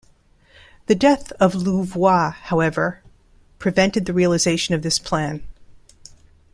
The 0.87 0.95
death 0.95 1.31
of 1.33 1.53
Louvois, 1.53 2.31
however, 2.31 3.03
prevented 3.59 4.07
the 4.07 4.13
realization 4.15 4.73
of 4.73 4.81
this 4.81 4.97
plan. 4.97 5.43